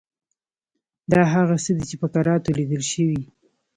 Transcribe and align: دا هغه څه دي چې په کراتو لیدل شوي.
دا 1.11 1.21
هغه 1.33 1.55
څه 1.63 1.71
دي 1.77 1.83
چې 1.89 1.95
په 2.01 2.07
کراتو 2.13 2.55
لیدل 2.57 2.83
شوي. 2.91 3.21